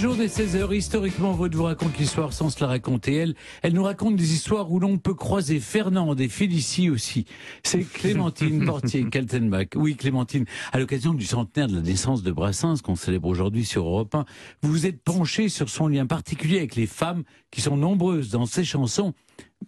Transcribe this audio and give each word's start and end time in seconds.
jours 0.00 0.16
des 0.16 0.28
16h, 0.28 0.74
historiquement, 0.74 1.32
votre 1.32 1.54
vous 1.58 1.64
raconte 1.64 1.98
l'histoire 1.98 2.32
sans 2.32 2.48
se 2.48 2.58
la 2.62 2.68
raconter. 2.68 3.16
Elle, 3.16 3.34
elle 3.60 3.74
nous 3.74 3.82
raconte 3.82 4.16
des 4.16 4.32
histoires 4.32 4.72
où 4.72 4.80
l'on 4.80 4.96
peut 4.96 5.12
croiser 5.12 5.60
Fernande 5.60 6.18
et 6.22 6.28
Félicie 6.30 6.88
aussi. 6.88 7.26
C'est 7.62 7.80
Clémentine 7.84 8.64
Portier-Kaltenbach. 8.66 9.66
Oui, 9.74 9.96
Clémentine, 9.96 10.46
à 10.72 10.78
l'occasion 10.78 11.12
du 11.12 11.26
centenaire 11.26 11.68
de 11.68 11.76
la 11.76 11.82
naissance 11.82 12.22
de 12.22 12.32
Brassens, 12.32 12.76
qu'on 12.82 12.96
célèbre 12.96 13.28
aujourd'hui 13.28 13.66
sur 13.66 13.84
Europe 13.84 14.14
1, 14.14 14.24
vous 14.62 14.70
vous 14.70 14.86
êtes 14.86 15.02
penché 15.02 15.50
sur 15.50 15.68
son 15.68 15.86
lien 15.86 16.06
particulier 16.06 16.56
avec 16.56 16.76
les 16.76 16.86
femmes 16.86 17.24
qui 17.50 17.60
sont 17.60 17.76
nombreuses 17.76 18.30
dans 18.30 18.46
ses 18.46 18.64
chansons 18.64 19.12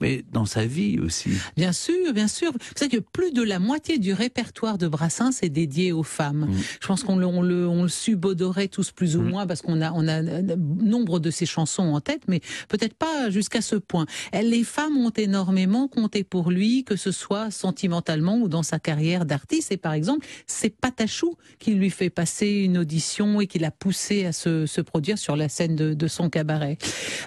mais 0.00 0.24
dans 0.32 0.46
sa 0.46 0.64
vie 0.64 0.98
aussi. 0.98 1.30
Bien 1.56 1.72
sûr, 1.72 2.12
bien 2.12 2.28
sûr. 2.28 2.52
Vous 2.52 2.58
savez 2.76 2.90
que 2.90 3.02
plus 3.02 3.32
de 3.32 3.42
la 3.42 3.58
moitié 3.58 3.98
du 3.98 4.12
répertoire 4.12 4.78
de 4.78 4.88
Brassens 4.88 5.42
est 5.42 5.48
dédié 5.48 5.92
aux 5.92 6.02
femmes. 6.02 6.46
Mm. 6.48 6.54
Je 6.80 6.86
pense 6.86 7.04
qu'on 7.04 7.16
le, 7.16 7.26
on 7.26 7.42
le, 7.42 7.68
on 7.68 7.82
le 7.82 7.88
subodorait 7.88 8.68
tous 8.68 8.90
plus 8.90 9.16
ou 9.16 9.22
mm. 9.22 9.28
moins 9.28 9.46
parce 9.46 9.62
qu'on 9.62 9.80
a, 9.80 9.92
on 9.92 10.08
a 10.08 10.22
nombre 10.22 11.20
de 11.20 11.30
ses 11.30 11.46
chansons 11.46 11.94
en 11.94 12.00
tête, 12.00 12.22
mais 12.26 12.40
peut-être 12.68 12.94
pas 12.94 13.30
jusqu'à 13.30 13.60
ce 13.60 13.76
point. 13.76 14.06
Les 14.32 14.64
femmes 14.64 14.96
ont 14.96 15.10
énormément 15.10 15.88
compté 15.88 16.24
pour 16.24 16.50
lui, 16.50 16.84
que 16.84 16.96
ce 16.96 17.12
soit 17.12 17.50
sentimentalement 17.50 18.38
ou 18.38 18.48
dans 18.48 18.62
sa 18.62 18.78
carrière 18.78 19.24
d'artiste. 19.24 19.72
Et 19.72 19.76
par 19.76 19.92
exemple, 19.92 20.26
c'est 20.46 20.70
Patachou 20.70 21.36
qui 21.58 21.74
lui 21.74 21.90
fait 21.90 22.10
passer 22.10 22.48
une 22.48 22.78
audition 22.78 23.40
et 23.40 23.46
qui 23.46 23.58
l'a 23.58 23.70
poussé 23.70 24.24
à 24.24 24.32
se, 24.32 24.66
se, 24.66 24.80
produire 24.80 25.18
sur 25.18 25.36
la 25.36 25.48
scène 25.48 25.76
de, 25.76 25.94
de 25.94 26.08
son 26.08 26.28
cabaret. 26.28 26.76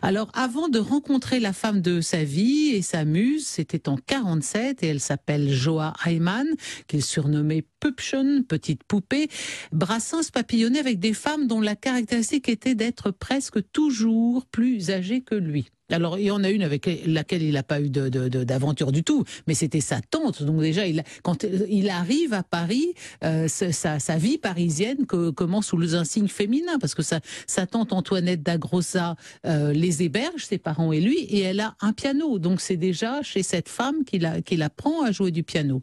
Alors, 0.02 0.30
avant 0.34 0.68
de 0.68 0.80
rencontrer 0.80 1.40
la 1.40 1.54
femme 1.54 1.82
de 1.82 2.02
sa 2.02 2.24
vie, 2.24 2.35
et 2.40 2.82
sa 2.82 3.06
muse, 3.06 3.48
c'était 3.48 3.88
en 3.88 3.98
47 3.98 4.84
et 4.84 4.88
elle 4.88 5.00
s'appelle 5.00 5.52
Joa 5.52 5.94
Ayman, 6.06 6.48
qu'il 6.88 7.04
surnommait 7.04 7.66
Pupchen, 7.80 8.44
petite 8.44 8.84
poupée. 8.84 9.30
Brassens 9.72 10.32
papillonnait 10.32 10.80
avec 10.80 11.00
des 11.00 11.14
femmes 11.14 11.48
dont 11.48 11.62
la 11.62 11.76
caractéristique 11.76 12.50
était 12.50 12.76
d'être 12.76 13.12
presque 13.12 13.60
toujours 13.72 14.46
plus 14.46 14.92
âgées 14.92 15.22
que 15.22 15.36
lui. 15.36 15.70
Alors, 15.92 16.18
il 16.18 16.26
y 16.26 16.32
en 16.32 16.44
a 16.44 16.50
une 16.50 16.64
avec 16.64 16.90
laquelle 17.05 17.44
il 17.44 17.54
n'a 17.54 17.64
pas 17.64 17.80
eu 17.80 17.90
d'aventure 17.90 18.91
du 18.91 19.04
tout, 19.04 19.24
mais 19.46 19.54
c'était 19.54 19.82
sa 19.82 20.02
tante. 20.02 20.42
Donc 20.42 20.60
déjà, 20.60 20.82
quand 21.22 21.46
il 21.70 21.90
arrive 21.90 22.34
à 22.34 22.42
Paris, 22.42 22.88
euh, 23.24 23.48
sa, 23.48 24.18
vie 24.18 24.40
parisienne 24.40 25.05
commence 25.05 25.68
sous 25.68 25.77
les 25.77 25.94
insignes 25.94 26.27
féminins, 26.27 26.80
parce 26.80 26.96
que 26.96 27.04
sa, 27.04 27.22
tante 27.68 27.94
Antoinette 27.94 28.42
d'Agrosa 28.42 29.16
euh, 29.46 29.74
les 29.74 30.02
héberge, 30.02 30.46
ses 30.46 30.58
parents 30.58 30.92
et 30.92 31.00
lui, 31.00 31.20
et 31.20 31.42
elle 31.42 31.60
a 31.60 31.76
un 31.82 31.94
piano. 31.94 32.40
Donc 32.40 32.62
c'est 32.62 32.77
déjà 32.77 33.22
chez 33.22 33.44
cette 33.44 33.70
femme 33.70 34.04
qu'il 34.05 34.64
apprend 34.64 35.04
à 35.04 35.12
jouer 35.12 35.30
du 35.30 35.44
piano. 35.44 35.82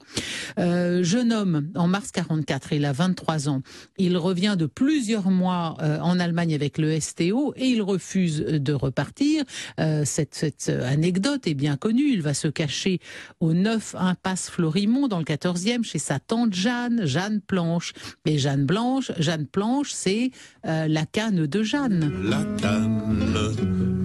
Euh, 0.59 1.05
jeune 1.05 1.33
homme, 1.33 1.71
en 1.77 1.87
mars 1.87 2.11
44, 2.11 2.73
il 2.73 2.87
a 2.87 2.93
23 2.93 3.49
ans. 3.49 3.63
Il 3.99 4.17
revient 4.17 4.57
de 4.59 4.67
plusieurs 4.67 5.31
mois 5.31 5.77
en 5.81 6.19
Allemagne 6.19 6.55
avec 6.55 6.79
le 6.79 6.99
STO 6.99 7.55
et 7.57 7.67
il 7.67 7.83
refuse 7.83 8.41
de 8.41 8.73
repartir. 8.73 9.45
Euh, 9.79 9.92
cette, 10.05 10.71
anecdote 10.85 11.47
est 11.47 11.55
bien 11.55 11.77
connue. 11.77 12.13
Il 12.13 12.23
va 12.23 12.35
se 12.35 12.49
cacher 12.49 13.01
au 13.41 13.53
9 13.53 13.95
impasse 13.99 14.51
Florimont 14.51 15.09
dans 15.09 15.19
le 15.19 15.25
14e 15.25 15.85
chez 15.85 15.99
sa 15.99 16.19
tante 16.19 16.55
Jeanne, 16.55 17.07
Jeanne 17.07 17.41
Planche. 17.41 17.93
Et 18.25 18.39
Jeanne 18.39 18.65
Blanche, 18.65 19.13
Jeanne 19.19 19.47
Planche, 19.47 19.93
c'est 19.93 20.31
euh, 20.67 20.87
la 20.89 21.07
canne 21.07 21.47
de 21.47 21.63
Jeanne. 21.63 22.13
La 22.25 22.45
canne 22.61 23.35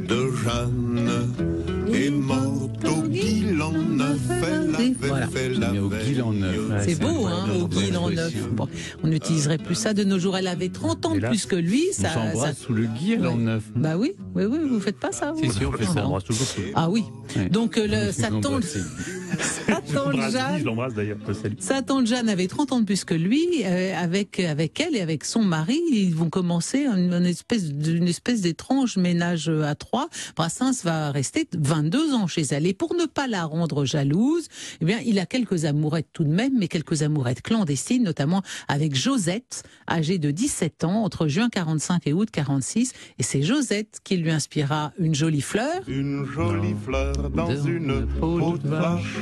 de 0.07 0.31
Jeanne 0.43 1.76
est 1.97 2.09
morte 2.09 2.85
au 2.85 3.01
Guilan 3.07 3.71
neuf. 3.71 4.17
C'est 6.81 6.99
beau, 6.99 7.25
hein, 7.25 7.47
au 7.59 7.67
Guilan 7.67 8.09
neuf. 8.09 8.33
on 9.03 9.07
n'utiliserait 9.07 9.57
plus 9.57 9.75
ça 9.75 9.93
de 9.93 10.03
nos 10.03 10.19
jours. 10.19 10.37
Elle 10.37 10.47
avait 10.47 10.69
30 10.69 11.05
ans 11.05 11.15
de 11.15 11.27
plus 11.27 11.45
que 11.45 11.55
lui. 11.55 11.85
Ça, 11.91 12.09
ça... 12.35 12.53
sous 12.53 12.73
le 12.73 12.85
Guilan 12.85 13.37
neuf. 13.37 13.63
Bah 13.75 13.97
oui, 13.97 14.13
oui, 14.35 14.45
oui, 14.45 14.59
vous 14.69 14.79
faites 14.79 14.99
pas 14.99 15.11
ça. 15.11 15.33
C'est 15.39 15.51
sûr, 15.51 15.75
ah 16.75 16.89
oui. 16.89 17.03
Donc 17.51 17.77
euh, 17.77 17.87
le, 17.87 18.11
sa 18.11 18.29
tante, 18.29 18.63
Jeanne, 19.87 20.59
je 20.59 20.65
l'embrasse 20.65 20.93
d'ailleurs. 20.93 21.17
Sa 21.59 21.81
tante 21.81 22.07
Jeanne 22.07 22.29
avait 22.29 22.47
30 22.47 22.71
ans 22.71 22.79
de 22.79 22.85
plus 22.85 23.03
que 23.03 23.13
lui. 23.13 23.47
Euh, 23.65 23.95
avec 23.95 24.39
avec 24.39 24.79
elle 24.79 24.95
et 24.95 25.01
avec 25.01 25.23
son 25.23 25.43
mari, 25.43 25.79
ils 25.91 26.15
vont 26.15 26.29
commencer 26.29 26.85
une, 26.85 27.13
espèce 27.25 27.71
d'une 27.71 28.07
espèce 28.07 28.41
d'étrange 28.41 28.97
ménage 28.97 29.49
à 29.49 29.75
trois. 29.75 30.09
Brassens 30.35 30.83
va 30.83 31.11
rester 31.11 31.47
22 31.57 32.13
ans 32.13 32.27
chez 32.27 32.43
elle 32.51 32.65
et 32.65 32.73
pour 32.73 32.95
ne 32.95 33.05
pas 33.05 33.27
la 33.27 33.45
rendre 33.45 33.85
jalouse, 33.85 34.47
eh 34.81 34.85
bien 34.85 34.99
il 35.05 35.19
a 35.19 35.25
quelques 35.25 35.65
amourettes 35.65 36.09
tout 36.13 36.23
de 36.23 36.33
même, 36.33 36.53
mais 36.57 36.67
quelques 36.67 37.03
amourettes 37.03 37.41
clandestines, 37.41 38.03
notamment 38.03 38.41
avec 38.67 38.95
Josette, 38.95 39.63
âgée 39.89 40.17
de 40.17 40.31
17 40.31 40.83
ans 40.83 41.03
entre 41.03 41.27
juin 41.27 41.49
45 41.49 42.07
et 42.07 42.13
août 42.13 42.29
46. 42.31 42.93
Et 43.19 43.23
c'est 43.23 43.41
Josette 43.41 43.99
qui 44.03 44.17
lui 44.17 44.31
inspira 44.31 44.91
une 44.99 45.15
jolie 45.15 45.41
fleur. 45.41 45.81
Une 45.87 46.25
jolie 46.25 46.75
fleur 46.83 47.13
dans 47.29 47.55
une 47.55 48.05
peau 48.19 48.57
de 48.57 48.67
vache. 48.67 49.17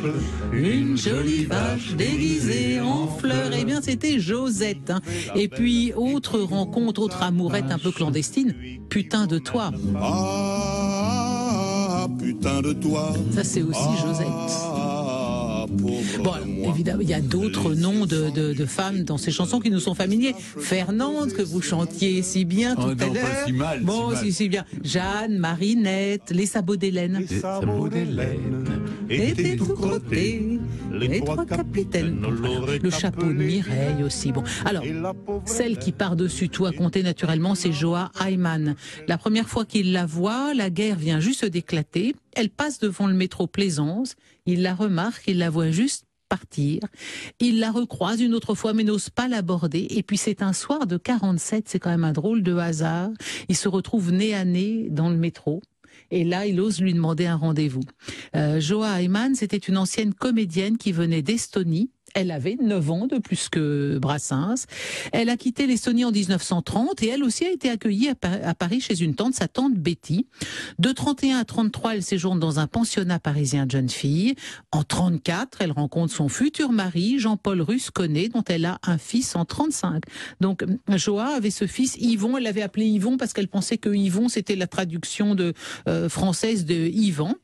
Une 0.55 0.97
jolie 0.97 1.45
vache 1.45 1.95
déguisée 1.95 2.79
en 2.79 3.07
fleur. 3.07 3.51
Eh 3.57 3.65
bien, 3.65 3.81
c'était 3.81 4.19
Josette. 4.19 4.89
Hein. 4.89 5.01
Et 5.35 5.47
puis, 5.47 5.93
autre 5.95 6.39
rencontre, 6.39 7.01
autre 7.01 7.23
amourette 7.23 7.71
un 7.71 7.79
peu 7.79 7.91
clandestine. 7.91 8.55
Putain 8.89 9.27
de 9.27 9.37
toi. 9.37 9.71
Ah, 9.97 11.27
putain 12.19 12.61
de 12.61 12.73
toi. 12.73 13.13
Ça, 13.31 13.43
c'est 13.43 13.61
aussi 13.61 13.89
Josette. 14.01 14.25
Bon, 16.23 16.35
évidemment, 16.69 17.01
il 17.01 17.09
y 17.09 17.13
a 17.13 17.21
d'autres 17.21 17.73
noms 17.73 18.05
de, 18.05 18.29
de, 18.29 18.53
de, 18.53 18.65
femmes 18.65 19.03
dans 19.03 19.17
ces 19.17 19.31
chansons 19.31 19.59
qui 19.59 19.71
nous 19.71 19.79
sont 19.79 19.95
familiers. 19.95 20.35
Fernande, 20.37 21.33
que 21.33 21.41
vous 21.41 21.61
chantiez 21.61 22.21
si 22.21 22.45
bien 22.45 22.75
tout 22.75 22.95
oh, 22.97 23.03
à 23.03 23.05
l'heure. 23.05 23.45
Si 23.45 23.51
mal, 23.51 23.81
bon, 23.81 24.15
si, 24.15 24.31
si, 24.31 24.47
bien. 24.47 24.63
Jeanne, 24.83 25.37
Marinette, 25.37 26.31
les 26.31 26.45
sabots 26.45 26.75
d'Hélène. 26.75 27.25
Les 27.29 27.39
sabots 27.39 27.89
d'Hélène 27.89 28.74
tout. 29.57 29.77
Les 30.91 31.19
trois 31.21 31.45
capitaines. 31.45 32.25
Le 32.81 32.89
chapeau 32.89 33.27
de 33.27 33.33
Mireille 33.33 34.03
aussi. 34.03 34.31
Bon, 34.31 34.43
alors, 34.65 34.83
celle 35.45 35.77
qui 35.77 35.91
par-dessus 35.91 36.49
tout 36.49 36.65
a 36.65 36.71
compté 36.71 37.03
naturellement, 37.03 37.55
c'est 37.55 37.71
Joa 37.71 38.11
Ayman. 38.19 38.75
La 39.07 39.17
première 39.17 39.49
fois 39.49 39.65
qu'il 39.65 39.91
la 39.91 40.05
voit, 40.05 40.53
la 40.53 40.69
guerre 40.69 40.97
vient 40.97 41.19
juste 41.19 41.45
d'éclater. 41.45 42.15
Elle 42.35 42.49
passe 42.49 42.79
devant 42.79 43.07
le 43.07 43.13
métro 43.13 43.47
Plaisance. 43.47 44.15
Il 44.45 44.61
la 44.61 44.75
remarque, 44.75 45.23
il 45.27 45.37
la 45.37 45.49
voit 45.49 45.71
juste 45.71 46.05
partir. 46.27 46.81
Il 47.39 47.59
la 47.59 47.71
recroise 47.71 48.21
une 48.21 48.33
autre 48.33 48.55
fois, 48.55 48.73
mais 48.73 48.83
n'ose 48.83 49.09
pas 49.09 49.27
l'aborder. 49.27 49.87
Et 49.89 50.03
puis 50.03 50.17
c'est 50.17 50.41
un 50.41 50.53
soir 50.53 50.87
de 50.87 50.97
47, 50.97 51.69
c'est 51.69 51.79
quand 51.79 51.89
même 51.89 52.03
un 52.03 52.13
drôle 52.13 52.43
de 52.43 52.55
hasard. 52.55 53.09
Il 53.49 53.55
se 53.55 53.67
retrouve 53.67 54.11
nez 54.11 54.33
à 54.33 54.45
nez 54.45 54.87
dans 54.89 55.09
le 55.09 55.17
métro. 55.17 55.61
Et 56.11 56.23
là, 56.23 56.45
il 56.45 56.59
ose 56.59 56.81
lui 56.81 56.93
demander 56.93 57.25
un 57.25 57.35
rendez-vous. 57.35 57.83
Euh, 58.35 58.59
Joa 58.59 59.01
Ayman, 59.01 59.35
c'était 59.35 59.57
une 59.57 59.77
ancienne 59.77 60.13
comédienne 60.13 60.77
qui 60.77 60.91
venait 60.91 61.21
d'Estonie 61.21 61.91
elle 62.15 62.31
avait 62.31 62.57
9 62.59 62.91
ans 62.91 63.07
de 63.07 63.17
plus 63.17 63.49
que 63.49 63.99
Brassens. 63.99 64.65
Elle 65.11 65.29
a 65.29 65.37
quitté 65.37 65.67
l'Estonie 65.67 66.05
en 66.05 66.11
1930 66.11 67.03
et 67.03 67.09
elle 67.09 67.23
aussi 67.23 67.45
a 67.45 67.51
été 67.51 67.69
accueillie 67.69 68.09
à 68.09 68.55
Paris 68.55 68.79
chez 68.79 69.01
une 69.01 69.15
tante, 69.15 69.35
sa 69.35 69.47
tante 69.47 69.75
Betty. 69.75 70.25
De 70.79 70.91
31 70.91 71.39
à 71.39 71.45
33, 71.45 71.95
elle 71.95 72.03
séjourne 72.03 72.39
dans 72.39 72.59
un 72.59 72.67
pensionnat 72.67 73.19
parisien 73.19 73.65
de 73.65 73.71
jeunes 73.71 73.89
filles. 73.89 74.35
En 74.71 74.83
34, 74.83 75.57
elle 75.59 75.73
rencontre 75.73 76.13
son 76.13 76.29
futur 76.29 76.71
mari, 76.71 77.19
Jean-Paul 77.19 77.61
Rusconnet, 77.61 78.29
dont 78.29 78.43
elle 78.47 78.65
a 78.65 78.79
un 78.83 78.97
fils 78.97 79.35
en 79.35 79.43
35. 79.43 80.03
Donc, 80.39 80.63
Joa 80.89 81.35
avait 81.35 81.51
ce 81.51 81.67
fils 81.67 81.97
Yvon, 81.99 82.37
elle 82.37 82.43
l'avait 82.43 82.61
appelé 82.61 82.85
Yvon 82.85 83.17
parce 83.17 83.33
qu'elle 83.33 83.49
pensait 83.49 83.77
que 83.77 83.89
Yvon, 83.89 84.29
c'était 84.29 84.55
la 84.55 84.67
traduction 84.67 85.35
de, 85.35 85.53
euh, 85.89 86.07
française 86.07 86.65
de 86.65 86.75
Yvan. 86.75 87.35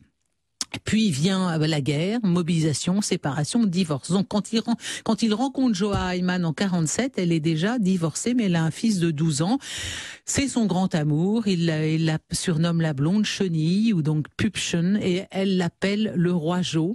Puis 0.83 1.11
vient 1.11 1.61
euh, 1.61 1.67
la 1.67 1.81
guerre, 1.81 2.19
mobilisation, 2.23 3.01
séparation, 3.01 3.65
divorce. 3.65 4.11
Donc 4.11 4.27
quand 4.27 4.53
il, 4.53 4.61
quand 5.03 5.23
il 5.23 5.33
rencontre 5.33 5.75
Joa 5.75 6.15
Ayman 6.15 6.45
en 6.45 6.53
47, 6.53 7.13
elle 7.17 7.31
est 7.31 7.39
déjà 7.39 7.79
divorcée, 7.79 8.33
mais 8.33 8.45
elle 8.45 8.55
a 8.55 8.63
un 8.63 8.71
fils 8.71 8.99
de 8.99 9.11
12 9.11 9.41
ans. 9.41 9.57
C'est 10.25 10.47
son 10.47 10.65
grand 10.65 10.93
amour. 10.95 11.47
Il, 11.47 11.65
la 11.65 12.17
surnomme 12.31 12.81
la 12.81 12.93
blonde 12.93 13.25
chenille 13.25 13.93
ou 13.93 14.01
donc 14.01 14.27
Pupchen 14.37 14.97
et 15.01 15.25
elle 15.31 15.57
l'appelle 15.57 16.13
le 16.15 16.33
roi 16.33 16.61
Jo. 16.61 16.93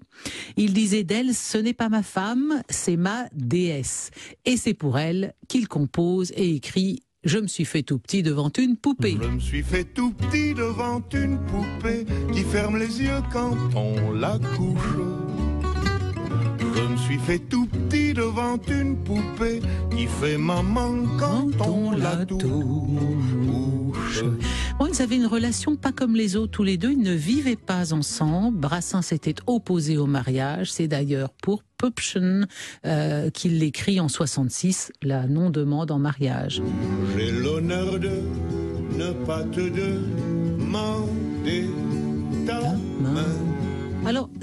Il 0.56 0.72
disait 0.72 1.04
d'elle, 1.04 1.34
ce 1.34 1.58
n'est 1.58 1.74
pas 1.74 1.88
ma 1.88 2.02
femme, 2.02 2.62
c'est 2.68 2.96
ma 2.96 3.26
déesse. 3.32 4.10
Et 4.44 4.56
c'est 4.56 4.74
pour 4.74 4.98
elle 4.98 5.34
qu'il 5.48 5.68
compose 5.68 6.32
et 6.36 6.54
écrit 6.54 7.02
je 7.26 7.38
me 7.38 7.48
suis 7.48 7.64
fait 7.64 7.82
tout 7.82 7.98
petit 7.98 8.22
devant 8.22 8.50
une 8.56 8.76
poupée. 8.76 9.18
Je 9.20 9.28
me 9.28 9.40
suis 9.40 9.62
fait 9.62 9.84
tout 9.84 10.12
petit 10.12 10.54
devant 10.54 11.02
une 11.12 11.38
poupée 11.46 12.06
qui 12.32 12.42
ferme 12.42 12.78
les 12.78 13.02
yeux 13.02 13.20
quand 13.32 13.56
on 13.74 14.12
la 14.12 14.38
couche. 14.56 14.78
Je 16.76 16.82
me 16.82 16.96
suis 16.96 17.18
fait 17.18 17.40
tout 17.40 17.66
petit 17.66 18.14
devant 18.14 18.58
une 18.68 18.96
poupée 18.96 19.60
qui 19.90 20.06
fait 20.06 20.38
maman 20.38 21.04
quand, 21.18 21.50
on, 21.66 21.90
la 21.90 22.24
touche. 22.24 22.40
Ils 24.84 25.02
avaient 25.02 25.16
une 25.16 25.26
relation 25.26 25.76
pas 25.76 25.92
comme 25.92 26.14
les 26.14 26.36
autres, 26.36 26.52
tous 26.52 26.62
les 26.62 26.76
deux. 26.76 26.92
Ils 26.92 27.02
ne 27.02 27.12
vivaient 27.12 27.56
pas 27.56 27.92
ensemble. 27.92 28.58
Brassens 28.58 29.02
s'était 29.02 29.34
opposé 29.46 29.96
au 29.96 30.06
mariage. 30.06 30.72
C'est 30.72 30.88
d'ailleurs 30.88 31.30
pour 31.42 31.62
Pupchen 31.78 32.46
euh, 32.84 33.30
qu'il 33.30 33.58
l'écrit 33.58 34.00
en 34.00 34.08
66, 34.08 34.92
la 35.02 35.26
non-demande 35.26 35.90
en 35.90 35.98
mariage. 35.98 36.62
J'ai 37.16 37.30
l'honneur 37.30 37.98
de 37.98 38.22
ne 38.96 39.12
pas 39.24 39.44
te 39.44 39.60
demander 39.60 41.68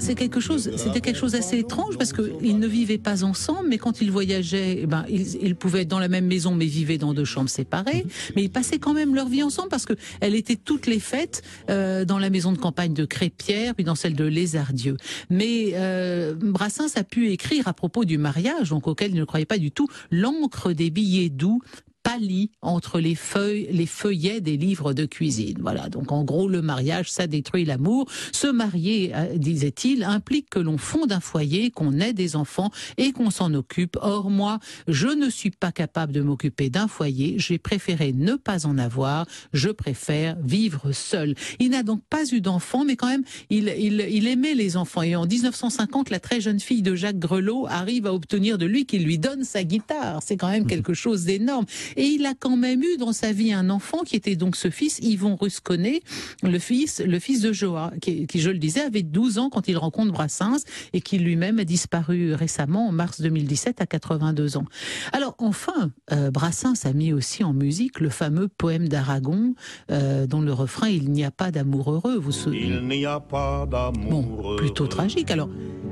c'est 0.04 0.14
quelque 0.14 0.38
chose, 0.38 0.70
c'était 0.76 1.00
quelque 1.00 1.16
chose 1.16 1.32
d'assez 1.32 1.58
étrange 1.58 1.96
parce 1.96 2.12
qu'ils 2.12 2.58
ne 2.58 2.66
vivaient 2.66 2.98
pas 2.98 3.24
ensemble, 3.24 3.68
mais 3.68 3.78
quand 3.78 4.02
ils 4.02 4.10
voyageaient, 4.10 4.80
eh 4.82 4.86
ben, 4.86 5.06
ils, 5.08 5.42
ils, 5.42 5.56
pouvaient 5.56 5.82
être 5.82 5.88
dans 5.88 5.98
la 5.98 6.08
même 6.08 6.26
maison, 6.26 6.54
mais 6.54 6.66
vivaient 6.66 6.98
dans 6.98 7.14
deux 7.14 7.24
chambres 7.24 7.48
séparées. 7.48 8.04
Mais 8.36 8.42
ils 8.42 8.50
passaient 8.50 8.78
quand 8.78 8.92
même 8.92 9.14
leur 9.14 9.28
vie 9.28 9.42
ensemble 9.42 9.70
parce 9.70 9.86
que 9.86 9.94
elle 10.20 10.34
était 10.34 10.56
toutes 10.56 10.86
les 10.86 11.00
fêtes 11.00 11.42
euh, 11.70 12.04
dans 12.04 12.18
la 12.18 12.28
maison 12.28 12.52
de 12.52 12.58
campagne 12.58 12.92
de 12.92 13.06
Crépierre, 13.06 13.74
puis 13.74 13.84
dans 13.84 13.94
celle 13.94 14.14
de 14.14 14.24
Lézardieu. 14.24 14.98
Mais 15.30 15.70
euh, 15.72 16.34
Brassens 16.34 16.96
a 16.96 17.02
pu 17.02 17.30
écrire 17.30 17.66
à 17.66 17.72
propos 17.72 18.04
du 18.04 18.18
mariage, 18.18 18.68
donc 18.68 18.86
auquel 18.86 19.12
il 19.12 19.18
ne 19.18 19.24
croyait 19.24 19.46
pas 19.46 19.58
du 19.58 19.70
tout, 19.70 19.88
l'encre 20.10 20.72
des 20.72 20.90
billets 20.90 21.30
doux 21.30 21.62
pâlit 22.04 22.50
entre 22.62 23.00
les 23.00 23.16
feuilles, 23.16 23.66
les 23.72 23.86
feuillets 23.86 24.40
des 24.40 24.56
livres 24.56 24.92
de 24.92 25.06
cuisine. 25.06 25.58
Voilà. 25.60 25.88
Donc, 25.88 26.12
en 26.12 26.22
gros, 26.22 26.48
le 26.48 26.62
mariage, 26.62 27.10
ça 27.10 27.26
détruit 27.26 27.64
l'amour. 27.64 28.06
Se 28.30 28.46
marier, 28.46 29.12
euh, 29.14 29.36
disait-il, 29.36 30.04
implique 30.04 30.50
que 30.50 30.60
l'on 30.60 30.78
fonde 30.78 31.10
un 31.10 31.20
foyer, 31.20 31.70
qu'on 31.70 31.98
ait 31.98 32.12
des 32.12 32.36
enfants 32.36 32.70
et 32.98 33.12
qu'on 33.12 33.30
s'en 33.30 33.52
occupe. 33.54 33.96
Or, 34.00 34.30
moi, 34.30 34.60
je 34.86 35.08
ne 35.08 35.28
suis 35.30 35.50
pas 35.50 35.72
capable 35.72 36.12
de 36.12 36.20
m'occuper 36.20 36.70
d'un 36.70 36.86
foyer. 36.86 37.36
J'ai 37.38 37.58
préféré 37.58 38.12
ne 38.12 38.34
pas 38.34 38.66
en 38.66 38.78
avoir. 38.78 39.26
Je 39.52 39.70
préfère 39.70 40.36
vivre 40.42 40.92
seul. 40.92 41.34
Il 41.58 41.70
n'a 41.70 41.82
donc 41.82 42.02
pas 42.08 42.24
eu 42.30 42.40
d'enfants, 42.40 42.84
mais 42.84 42.96
quand 42.96 43.08
même, 43.08 43.24
il, 43.48 43.74
il, 43.78 44.06
il 44.10 44.28
aimait 44.28 44.54
les 44.54 44.76
enfants. 44.76 45.02
Et 45.02 45.16
en 45.16 45.26
1950, 45.26 46.10
la 46.10 46.20
très 46.20 46.40
jeune 46.42 46.60
fille 46.60 46.82
de 46.82 46.94
Jacques 46.94 47.18
Grelot 47.18 47.66
arrive 47.66 48.06
à 48.06 48.12
obtenir 48.12 48.58
de 48.58 48.66
lui 48.66 48.84
qu'il 48.84 49.04
lui 49.04 49.18
donne 49.18 49.44
sa 49.44 49.64
guitare. 49.64 50.20
C'est 50.22 50.36
quand 50.36 50.50
même 50.50 50.66
quelque 50.66 50.92
chose 50.92 51.24
d'énorme. 51.24 51.64
Et 51.96 52.04
il 52.04 52.26
a 52.26 52.34
quand 52.38 52.56
même 52.56 52.82
eu 52.82 52.96
dans 52.98 53.12
sa 53.12 53.32
vie 53.32 53.52
un 53.52 53.70
enfant 53.70 54.02
qui 54.04 54.16
était 54.16 54.36
donc 54.36 54.56
ce 54.56 54.70
fils, 54.70 54.98
Yvon 55.00 55.36
Rusconnet, 55.36 56.02
le 56.42 56.58
fils, 56.58 57.00
le 57.04 57.18
fils 57.18 57.40
de 57.40 57.52
Joa, 57.52 57.92
qui, 58.00 58.26
qui, 58.26 58.40
je 58.40 58.50
le 58.50 58.58
disais, 58.58 58.80
avait 58.80 59.02
12 59.02 59.38
ans 59.38 59.50
quand 59.50 59.68
il 59.68 59.76
rencontre 59.76 60.12
Brassens 60.12 60.64
et 60.92 61.00
qui 61.00 61.18
lui-même 61.18 61.58
a 61.58 61.64
disparu 61.64 62.34
récemment 62.34 62.88
en 62.88 62.92
mars 62.92 63.20
2017 63.20 63.80
à 63.80 63.86
82 63.86 64.56
ans. 64.56 64.64
Alors 65.12 65.34
enfin, 65.38 65.90
euh, 66.12 66.30
Brassens 66.30 66.84
a 66.84 66.92
mis 66.92 67.12
aussi 67.12 67.44
en 67.44 67.52
musique 67.52 68.00
le 68.00 68.08
fameux 68.08 68.48
poème 68.48 68.88
d'Aragon 68.88 69.54
euh, 69.90 70.26
dont 70.26 70.40
le 70.40 70.52
refrain 70.52 70.88
Il 70.88 71.10
n'y 71.10 71.24
a 71.24 71.30
pas 71.30 71.50
d'amour 71.50 71.92
heureux. 71.92 72.16
Vous 72.16 72.32
Il 72.52 72.86
n'y 72.88 73.06
a 73.06 73.20
pas 73.20 73.66
d'amour 73.66 74.04
Bon, 74.10 74.56
plutôt 74.56 74.86
tragique. 74.86 75.30
Alors, 75.30 75.48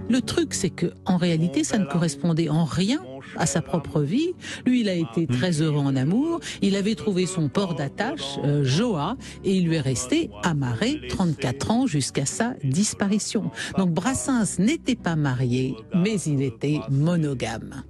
le 0.08 0.20
truc, 0.20 0.54
c'est 0.54 0.70
que 0.70 0.92
en 1.06 1.16
réalité, 1.16 1.64
ça 1.64 1.78
ne 1.78 1.86
correspondait 1.86 2.48
en 2.48 2.64
rien 2.64 3.00
à 3.36 3.46
sa 3.46 3.62
propre 3.62 4.00
vie. 4.00 4.34
Lui, 4.66 4.80
il 4.80 4.88
a 4.88 4.94
été 4.94 5.26
très 5.26 5.60
heureux 5.60 5.80
en 5.80 5.96
amour. 5.96 6.40
Il 6.60 6.76
avait 6.76 6.94
trouvé 6.94 7.26
son 7.26 7.48
port 7.48 7.74
d'attache, 7.74 8.38
euh, 8.44 8.64
Joa, 8.64 9.16
et 9.44 9.56
il 9.56 9.66
lui 9.66 9.76
est 9.76 9.80
resté 9.80 10.30
amarré 10.42 11.00
34 11.08 11.70
ans 11.70 11.86
jusqu'à 11.86 12.26
sa 12.26 12.54
disparition. 12.64 13.50
Donc 13.76 13.90
Brassens 13.90 14.58
n'était 14.58 14.96
pas 14.96 15.16
marié, 15.16 15.74
mais 15.94 16.20
il 16.22 16.42
était 16.42 16.80
monogame. 16.90 17.82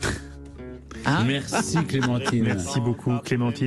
Hein? 1.06 1.24
Merci 1.26 1.78
Clémentine. 1.84 2.42
Merci 2.44 2.80
beaucoup 2.80 3.12
Clémentine. 3.24 3.56